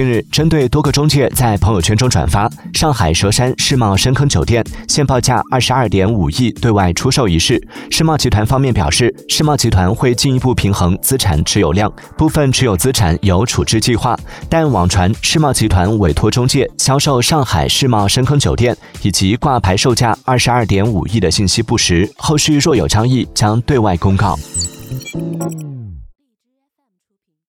[0.00, 7.62] 近日针对多个中介在朋友圈中转发上海佘山世贸深坑酒店现报价二十二点五亿对外出售一事。
[7.90, 14.18] 世贸集团方面表示世贸集团会进一步平衡资产持有量部分持有资产有处置计划
[14.48, 24.34] 但网传世贸集团委托中介销售上海世贸深坑酒店以及挂牌售价二十二点五亿的信息不实后续若有交易将对外公告。